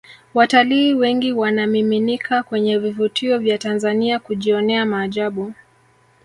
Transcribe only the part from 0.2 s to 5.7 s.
watalii wengi wanamiminika kwenye vivutio vya tanzania kujionea maajabu